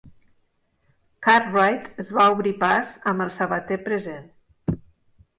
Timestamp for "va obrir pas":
2.19-2.93